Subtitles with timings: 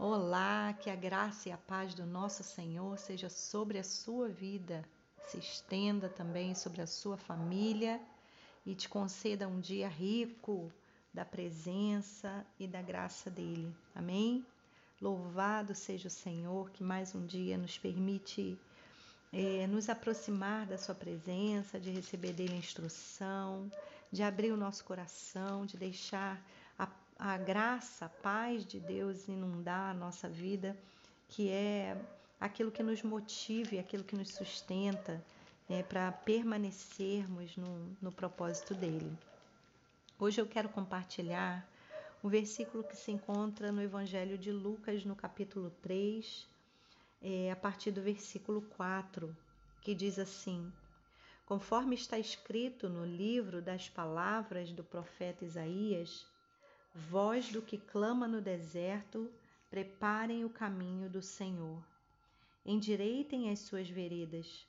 [0.00, 4.88] Olá, que a graça e a paz do nosso Senhor seja sobre a sua vida,
[5.26, 8.00] se estenda também sobre a sua família
[8.64, 10.72] e te conceda um dia rico
[11.12, 13.74] da presença e da graça dele.
[13.92, 14.46] Amém?
[15.00, 18.56] Louvado seja o Senhor que mais um dia nos permite
[19.32, 23.68] é, nos aproximar da Sua presença, de receber dele instrução,
[24.12, 26.40] de abrir o nosso coração, de deixar
[27.18, 30.76] a, graça, a paz de Deus inundar a nossa vida,
[31.28, 32.00] que é
[32.40, 35.20] aquilo que nos motive, aquilo que nos sustenta
[35.68, 39.12] é, para permanecermos no, no propósito dele.
[40.18, 41.68] Hoje eu quero compartilhar
[42.22, 46.48] o versículo que se encontra no Evangelho de Lucas, no capítulo 3,
[47.20, 49.36] é, a partir do versículo 4,
[49.80, 50.72] que diz assim:
[51.46, 56.26] Conforme está escrito no livro das palavras do profeta Isaías,
[56.94, 59.30] voz do que clama no deserto,
[59.70, 61.82] preparem o caminho do Senhor.
[62.64, 64.66] Endireitem as suas veredas.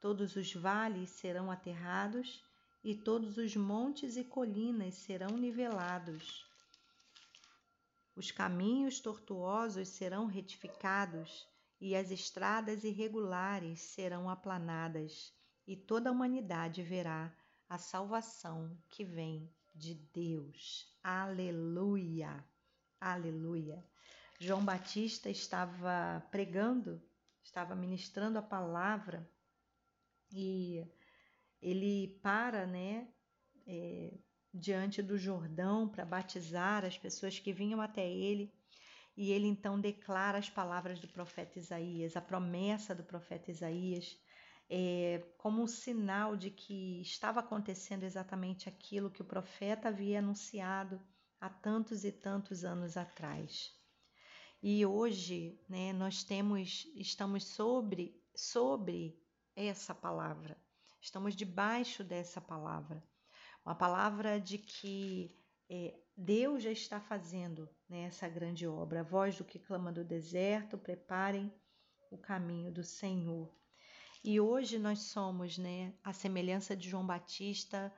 [0.00, 2.42] Todos os vales serão aterrados
[2.82, 6.46] e todos os montes e colinas serão nivelados.
[8.14, 11.46] Os caminhos tortuosos serão retificados
[11.80, 15.32] e as estradas irregulares serão aplanadas,
[15.66, 17.30] e toda a humanidade verá
[17.68, 20.86] a salvação que vem de Deus.
[21.02, 22.44] Aleluia!
[23.00, 23.84] Aleluia!
[24.40, 27.02] João Batista estava pregando,
[27.42, 29.28] estava ministrando a palavra
[30.32, 30.84] e
[31.60, 33.08] ele para, né,
[33.66, 34.18] é,
[34.52, 38.52] diante do Jordão para batizar as pessoas que vinham até ele
[39.16, 44.18] e ele então declara as palavras do profeta Isaías, a promessa do profeta Isaías,
[44.68, 51.00] é, como um sinal de que estava acontecendo exatamente aquilo que o profeta havia anunciado
[51.40, 53.72] há tantos e tantos anos atrás.
[54.62, 59.16] E hoje, né, nós temos, estamos sobre, sobre
[59.54, 60.56] essa palavra,
[61.00, 63.02] estamos debaixo dessa palavra,
[63.64, 65.36] uma palavra de que
[65.68, 69.00] é, Deus já está fazendo né, essa grande obra.
[69.00, 71.52] A voz do que clama do deserto, preparem
[72.10, 73.52] o caminho do Senhor.
[74.26, 77.94] E hoje nós somos, né, a semelhança de João Batista,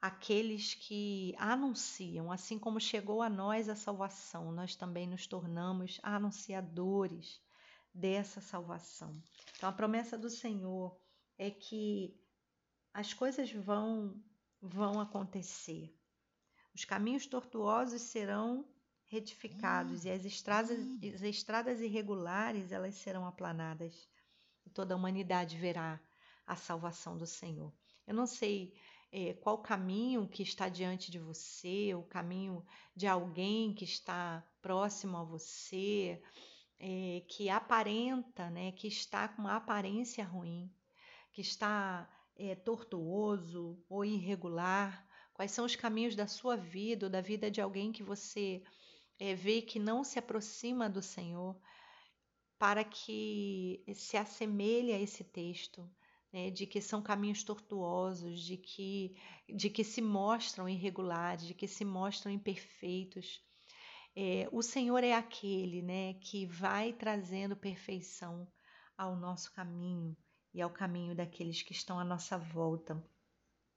[0.00, 7.42] aqueles que anunciam, assim como chegou a nós a salvação, nós também nos tornamos anunciadores
[7.92, 9.12] dessa salvação.
[9.56, 10.96] Então a promessa do Senhor
[11.36, 12.16] é que
[12.94, 14.14] as coisas vão
[14.60, 15.92] vão acontecer.
[16.72, 18.64] Os caminhos tortuosos serão
[19.06, 20.78] retificados e as estradas,
[21.12, 24.08] as estradas irregulares elas serão aplanadas.
[24.72, 26.00] Toda a humanidade verá
[26.46, 27.72] a salvação do Senhor.
[28.06, 28.74] Eu não sei
[29.10, 32.64] é, qual caminho que está diante de você, o caminho
[32.96, 36.22] de alguém que está próximo a você,
[36.78, 40.70] é, que aparenta, né, que está com uma aparência ruim,
[41.32, 47.20] que está é, tortuoso ou irregular, Quais são os caminhos da sua vida ou da
[47.20, 48.62] vida de alguém que você
[49.18, 51.58] é, vê que não se aproxima do Senhor,
[52.62, 55.90] para que se assemelhe a esse texto,
[56.32, 59.16] né, de que são caminhos tortuosos, de que,
[59.48, 63.42] de que se mostram irregulares, de que se mostram imperfeitos.
[64.14, 68.46] É, o Senhor é aquele né, que vai trazendo perfeição
[68.96, 70.16] ao nosso caminho
[70.54, 73.04] e ao caminho daqueles que estão à nossa volta.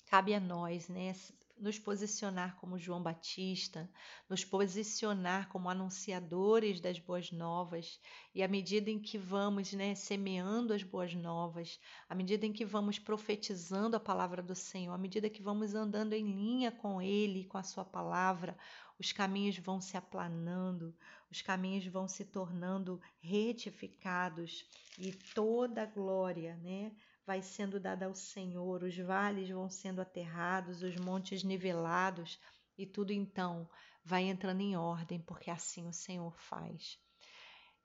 [0.06, 1.12] Cabe a nós né,
[1.57, 3.89] nos posicionar como João Batista,
[4.29, 7.99] nos posicionar como anunciadores das boas novas,
[8.33, 11.79] e à medida em que vamos né, semeando as boas novas,
[12.09, 16.13] à medida em que vamos profetizando a palavra do Senhor, à medida que vamos andando
[16.13, 18.57] em linha com Ele, com a Sua palavra,
[18.99, 20.95] os caminhos vão se aplanando,
[21.31, 24.65] os caminhos vão se tornando retificados
[24.97, 26.91] e toda a glória, né?
[27.25, 32.40] Vai sendo dada ao Senhor, os vales vão sendo aterrados, os montes nivelados,
[32.78, 33.68] e tudo então
[34.03, 37.00] vai entrando em ordem, porque assim o Senhor faz.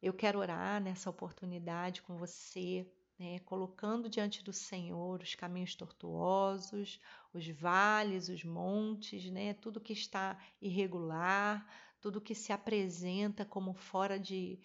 [0.02, 2.86] Eu quero orar nessa oportunidade com você,
[3.18, 6.98] né, colocando diante do Senhor os caminhos tortuosos,
[7.34, 11.66] os vales, os montes, né, tudo que está irregular,
[12.00, 14.58] tudo que se apresenta como fora de.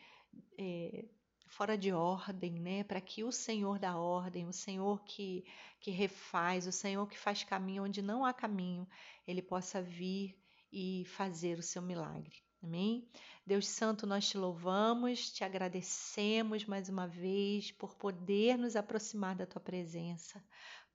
[0.58, 1.06] É,
[1.46, 2.84] fora de ordem, né?
[2.84, 5.46] Para que o Senhor da ordem, o Senhor que,
[5.80, 8.88] que refaz, o Senhor que faz caminho onde não há caminho,
[9.28, 10.38] ele possa vir
[10.72, 12.44] e fazer o seu milagre.
[12.62, 13.08] Amém?
[13.46, 19.46] Deus Santo, nós te louvamos, te agradecemos mais uma vez por poder nos aproximar da
[19.46, 20.44] tua presença,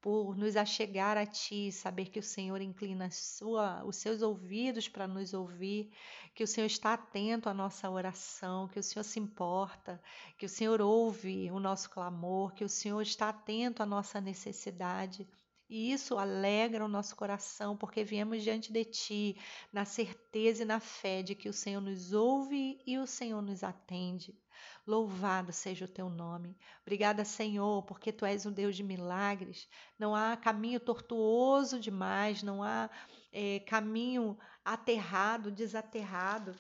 [0.00, 5.06] por nos achegar a Ti, saber que o Senhor inclina sua, os seus ouvidos para
[5.06, 5.93] nos ouvir,
[6.35, 10.00] que o Senhor está atento à nossa oração, que o Senhor se importa,
[10.38, 15.29] que o Senhor ouve o nosso clamor, que o Senhor está atento à nossa necessidade.
[15.70, 19.37] E isso alegra o nosso coração, porque viemos diante de Ti,
[19.72, 23.62] na certeza e na fé de que o Senhor nos ouve e o Senhor nos
[23.62, 24.37] atende.
[24.84, 26.58] Louvado seja o teu nome.
[26.82, 29.69] Obrigada, Senhor, porque tu és um Deus de milagres.
[29.96, 32.90] Não há caminho tortuoso demais, não há
[33.32, 36.52] é, caminho aterrado, desaterrado,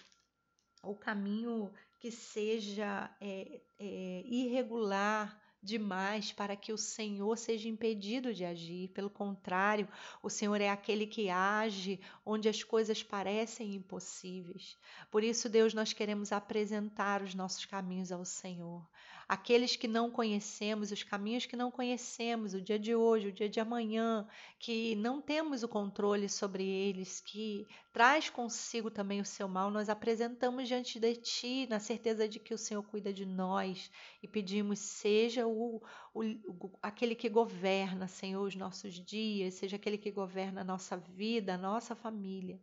[0.84, 8.44] ou caminho que seja é, é, irregular demais para que o Senhor seja impedido de
[8.44, 8.88] agir.
[8.88, 9.88] Pelo contrário,
[10.22, 14.78] o Senhor é aquele que age onde as coisas parecem impossíveis.
[15.10, 18.86] Por isso, Deus, nós queremos apresentar os nossos caminhos ao Senhor
[19.30, 23.48] aqueles que não conhecemos, os caminhos que não conhecemos, o dia de hoje, o dia
[23.48, 24.26] de amanhã,
[24.58, 29.88] que não temos o controle sobre eles, que traz consigo também o seu mal, nós
[29.88, 33.88] apresentamos diante de Ti, na certeza de que o Senhor cuida de nós
[34.20, 35.80] e pedimos, seja o,
[36.12, 40.96] o, o aquele que governa, Senhor, os nossos dias, seja aquele que governa a nossa
[40.96, 42.60] vida, a nossa família.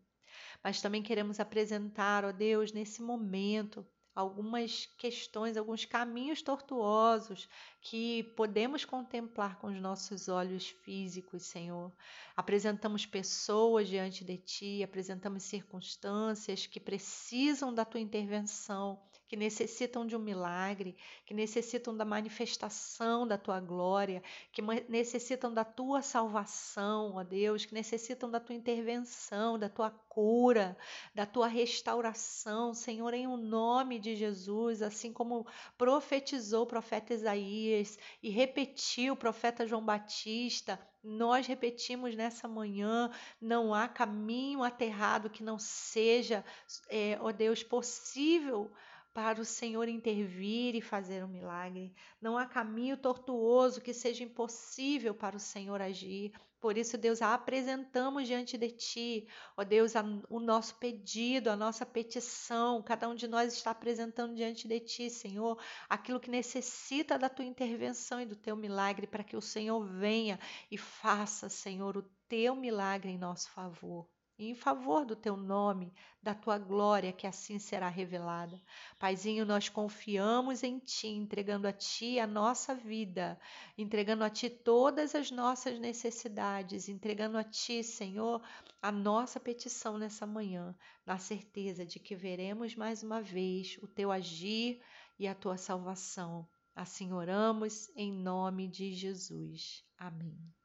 [0.62, 3.88] Mas também queremos apresentar, ó Deus, nesse momento,
[4.18, 7.48] algumas questões, alguns caminhos tortuosos
[7.80, 11.94] que podemos contemplar com os nossos olhos físicos, Senhor.
[12.36, 20.16] Apresentamos pessoas diante de Ti, apresentamos circunstâncias que precisam da Tua intervenção, que necessitam de
[20.16, 20.96] um milagre,
[21.26, 27.74] que necessitam da manifestação da Tua glória, que necessitam da Tua salvação, ó Deus, que
[27.74, 30.78] necessitam da Tua intervenção, da Tua cura,
[31.14, 35.46] da Tua restauração, Senhor, em o nome de Jesus, assim como
[35.78, 43.10] profetizou o profeta Isaías e repetiu o profeta João Batista, nós repetimos nessa manhã:
[43.42, 46.44] não há caminho aterrado que não seja,
[46.90, 48.72] é, ó Deus, possível
[49.18, 51.92] para o Senhor intervir e fazer um milagre.
[52.22, 56.34] Não há caminho tortuoso que seja impossível para o Senhor agir.
[56.62, 59.28] Por isso, Deus, apresentamos diante de Ti,
[59.58, 62.84] ó Deus, a, o nosso pedido, a nossa petição.
[62.84, 65.60] Cada um de nós está apresentando diante de Ti, Senhor,
[65.90, 70.40] aquilo que necessita da Tua intervenção e do Teu milagre, para que o Senhor venha
[70.70, 74.08] e faça, Senhor, o Teu milagre em nosso favor
[74.38, 78.62] e em favor do teu nome, da tua glória, que assim será revelada.
[79.00, 83.40] Paizinho, nós confiamos em ti, entregando a ti a nossa vida,
[83.78, 88.42] entregando a ti todas as nossas necessidades, entregando a ti, Senhor,
[88.82, 90.76] a nossa petição nessa manhã,
[91.06, 94.82] na certeza de que veremos mais uma vez o teu agir
[95.18, 96.48] e a tua salvação.
[96.76, 99.84] Assim oramos em nome de Jesus.
[99.98, 100.57] Amém.